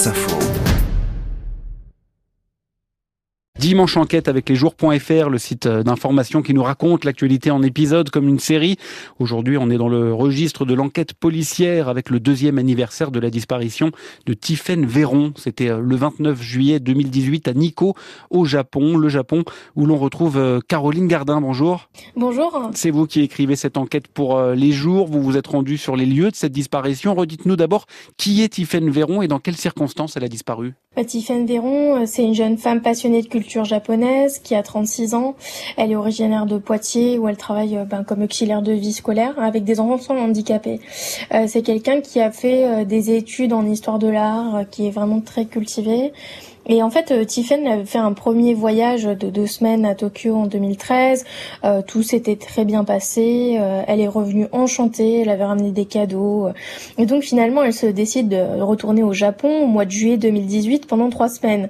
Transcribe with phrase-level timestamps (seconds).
[0.00, 0.69] France Info.
[3.70, 8.26] Dimanche enquête avec les jours.fr, le site d'information qui nous raconte l'actualité en épisode comme
[8.26, 8.78] une série.
[9.20, 13.30] Aujourd'hui, on est dans le registre de l'enquête policière avec le deuxième anniversaire de la
[13.30, 13.92] disparition
[14.26, 15.32] de Tiphaine Véron.
[15.36, 17.94] C'était euh, le 29 juillet 2018 à Nikko,
[18.30, 18.96] au Japon.
[18.96, 19.44] Le Japon
[19.76, 21.40] où l'on retrouve euh, Caroline Gardin.
[21.40, 21.90] Bonjour.
[22.16, 22.70] Bonjour.
[22.74, 25.06] C'est vous qui écrivez cette enquête pour euh, les jours.
[25.06, 27.14] Vous vous êtes rendu sur les lieux de cette disparition.
[27.14, 30.74] Redites-nous d'abord qui est Tiphaine Véron et dans quelles circonstances elle a disparu?
[31.06, 35.36] Tiphaine Véron, c'est une jeune femme passionnée de culture japonaise qui a 36 ans.
[35.76, 39.38] Elle est originaire de Poitiers où elle travaille euh, ben, comme auxiliaire de vie scolaire
[39.38, 40.80] avec des enfants handicapés.
[41.32, 44.90] Euh, c'est quelqu'un qui a fait euh, des études en histoire de l'art, qui est
[44.90, 46.12] vraiment très cultivé.
[46.66, 50.34] Et en fait, euh, Tiffen avait fait un premier voyage de deux semaines à Tokyo
[50.34, 51.24] en 2013.
[51.64, 53.56] Euh, tout s'était très bien passé.
[53.58, 55.20] Euh, elle est revenue enchantée.
[55.20, 56.48] Elle avait ramené des cadeaux.
[56.98, 60.86] Et donc finalement, elle se décide de retourner au Japon au mois de juillet 2018
[60.86, 61.68] pendant trois semaines.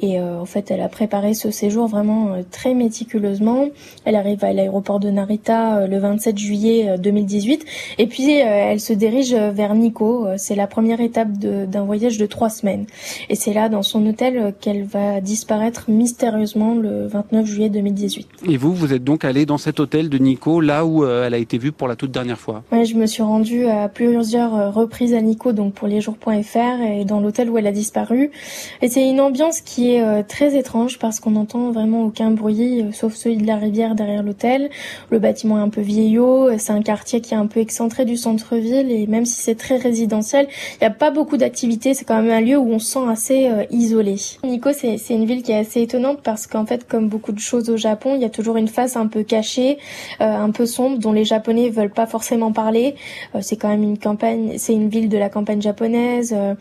[0.00, 3.68] Et en fait, elle a préparé ce séjour vraiment très méticuleusement.
[4.04, 7.64] Elle arrive à l'aéroport de Narita le 27 juillet 2018.
[7.98, 10.26] Et puis, elle se dirige vers Nikko.
[10.36, 12.86] C'est la première étape d'un voyage de trois semaines.
[13.28, 18.28] Et c'est là, dans son hôtel, qu'elle va disparaître mystérieusement le 29 juillet 2018.
[18.48, 21.34] Et vous, vous êtes donc allé dans cet hôtel de Nico, là où euh, elle
[21.34, 24.54] a été vue pour la toute dernière fois Oui, je me suis rendue à plusieurs
[24.54, 28.30] euh, reprises à Nico, donc pour lesjours.fr, et dans l'hôtel où elle a disparu.
[28.80, 32.84] Et c'est une ambiance qui est euh, très étrange parce qu'on n'entend vraiment aucun bruit,
[32.92, 34.70] sauf celui de la rivière derrière l'hôtel.
[35.10, 38.16] Le bâtiment est un peu vieillot, c'est un quartier qui est un peu excentré du
[38.16, 42.20] centre-ville, et même si c'est très résidentiel, il n'y a pas beaucoup d'activités, c'est quand
[42.20, 44.16] même un lieu où on se sent assez isolé.
[44.44, 47.70] Nikko, c'est une ville qui est assez étonnante parce qu'en fait, comme beaucoup de choses
[47.70, 49.78] au Japon, il y a toujours une face un peu cachée,
[50.20, 52.94] euh, un peu sombre, dont les Japonais veulent pas forcément parler.
[53.34, 56.34] Euh, c'est quand même une campagne, c'est une ville de la campagne japonaise.
[56.36, 56.54] Euh,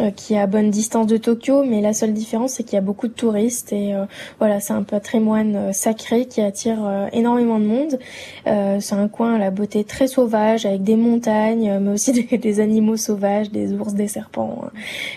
[0.00, 2.78] euh, qui est à bonne distance de Tokyo, mais la seule différence c'est qu'il y
[2.78, 4.04] a beaucoup de touristes et euh,
[4.38, 7.98] voilà c'est un patrimoine euh, sacré qui attire énormément de monde.
[8.44, 12.60] c'est un coin à la beauté très sauvage avec des montagnes, mais aussi des, des
[12.60, 14.64] animaux sauvages, des ours, des serpents.
[14.64, 14.70] Hein.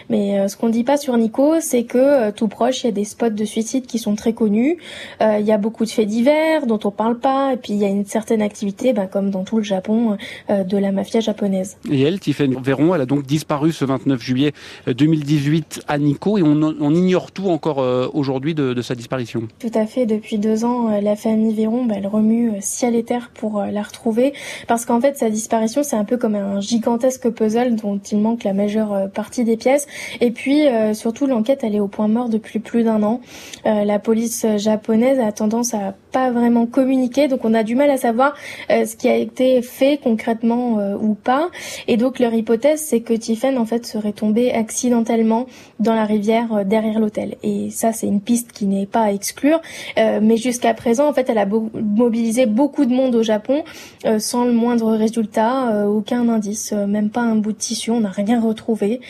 [0.09, 3.03] Mais ce qu'on dit pas sur Nikko, c'est que tout proche il y a des
[3.03, 4.77] spots de suicide qui sont très connus.
[5.22, 7.85] il y a beaucoup de faits divers dont on parle pas, et puis il y
[7.85, 10.17] a une certaine activité, ben, comme dans tout le Japon,
[10.50, 11.77] de la mafia japonaise.
[11.91, 14.53] Et elle, Tiffany Véron, elle a donc disparu ce 29 juillet
[14.88, 19.47] 2018 à Nico et on, ignore tout encore euh, aujourd'hui de, sa disparition.
[19.59, 20.06] Tout à fait.
[20.06, 23.61] Depuis deux ans, euh, la famille Véron, bah, elle remue euh, ciel et terre pour
[23.61, 24.33] la retrouver
[24.67, 28.44] parce qu'en fait, sa disparition, c'est un peu comme un gigantesque puzzle dont il manque
[28.44, 29.88] la majeure partie des pièces.
[30.21, 30.63] Et puis,
[30.94, 33.22] surtout, l'enquête, elle est au point mort depuis plus d'un an.
[33.66, 37.97] la police japonaise a tendance à pas vraiment communiquer, donc on a du mal à
[37.97, 38.35] savoir
[38.69, 41.50] ce qui a été fait concrètement ou pas.
[41.88, 45.45] Et donc leur hypothèse, c'est que Tiffen en fait serait tombé accidentellement
[45.79, 47.35] dans la rivière euh, derrière l'hôtel.
[47.44, 49.62] Et ça, c'est une piste qui n'est pas à exclure.
[49.97, 53.63] Euh, mais jusqu'à présent, en fait, elle a mobilisé beaucoup de monde au Japon
[54.06, 58.09] euh, sans le moindre résultat, aucun indice, même pas un bout de tissu, on n'a
[58.09, 59.01] rien retrouvé.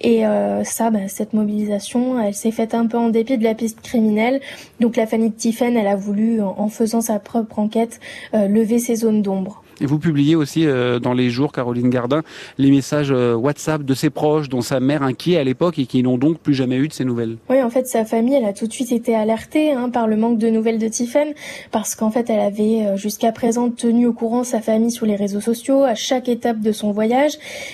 [0.00, 0.22] Et
[0.64, 4.40] ça, bah, cette mobilisation, elle s'est faite un peu en dépit de la piste criminelle.
[4.80, 8.00] Donc la famille de Tiffen, elle a voulu, en faisant sa propre enquête,
[8.32, 9.62] lever ses zones d'ombre.
[9.80, 12.22] Et vous publiez aussi euh, dans les jours, Caroline Gardin,
[12.58, 16.02] les messages euh, WhatsApp de ses proches, dont sa mère inquiet à l'époque et qui
[16.02, 17.36] n'ont donc plus jamais eu de ces nouvelles.
[17.48, 20.16] Oui, en fait, sa famille, elle a tout de suite été alertée hein, par le
[20.16, 21.32] manque de nouvelles de Tiffen,
[21.70, 25.16] parce qu'en fait, elle avait euh, jusqu'à présent tenu au courant sa famille sur les
[25.16, 27.32] réseaux sociaux à chaque étape de son voyage.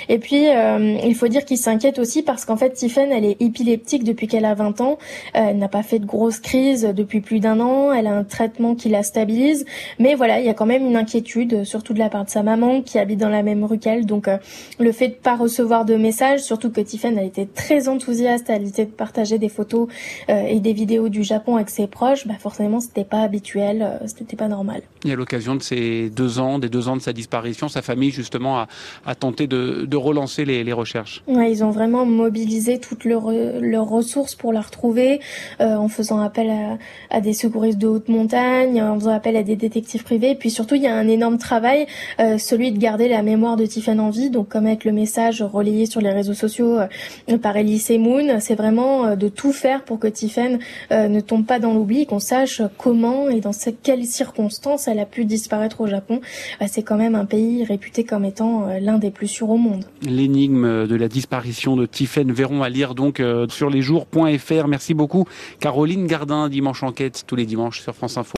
[0.08, 4.04] Et puis, il faut dire qu'il s'inquiète aussi parce qu'en fait, Tiffen, elle est épileptique
[4.04, 4.98] depuis qu'elle a 20 ans.
[5.32, 7.92] elle n'a pas fait de grosses crises depuis plus d'un an.
[7.92, 9.64] Elle a un traitement qui la stabilise.
[9.98, 12.42] Mais voilà, il y a quand même une inquiétude, surtout de la part de sa
[12.42, 14.06] maman qui habite dans la même rue qu'elle.
[14.06, 14.38] Donc euh,
[14.78, 18.58] le fait de pas recevoir de messages, surtout que Tiffen a été très enthousiaste à
[18.58, 19.88] l'idée de partager des photos
[20.28, 24.06] euh, et des vidéos du Japon avec ses proches, bah forcément c'était pas habituel, euh,
[24.06, 24.82] c'était pas normal.
[25.04, 28.10] Et à l'occasion de ces deux ans, des deux ans de sa disparition, sa famille
[28.10, 28.68] justement a,
[29.06, 31.22] a tenté de, de relancer les, les, recherches.
[31.28, 35.20] Ouais, ils ont vraiment mobilisé toutes leurs, leurs ressources pour la retrouver,
[35.60, 36.78] euh, en faisant appel à,
[37.16, 40.30] à, des secouristes de haute montagne, en faisant appel à des détectives privés.
[40.30, 41.83] Et puis surtout, il y a un énorme travail
[42.20, 45.42] euh, celui de garder la mémoire de Tiffany en vie, donc comme avec le message
[45.42, 49.84] relayé sur les réseaux sociaux euh, par Elise Moon, c'est vraiment euh, de tout faire
[49.84, 50.58] pour que Tiffany
[50.90, 53.50] ne tombe pas dans l'oubli, qu'on sache comment et dans
[53.82, 56.20] quelles circonstances elle a pu disparaître au Japon.
[56.66, 59.84] c'est quand même un pays réputé comme étant l'un des plus sûrs au monde.
[60.02, 64.68] L'énigme de la disparition de Tiffen Verron à lire donc sur lesjours.fr.
[64.68, 65.24] Merci beaucoup
[65.60, 68.32] Caroline Gardin, Dimanche Enquête, tous les dimanches sur France Info.